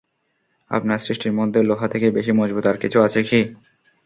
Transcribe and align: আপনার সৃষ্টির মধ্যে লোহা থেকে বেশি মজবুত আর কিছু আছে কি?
আপনার 0.71 0.99
সৃষ্টির 0.99 1.33
মধ্যে 1.33 1.59
লোহা 1.63 1.87
থেকে 1.87 2.07
বেশি 2.11 2.31
মজবুত 2.31 2.65
আর 2.67 2.77
কিছু 2.83 2.97
আছে 3.01 3.19
কি? 3.23 3.39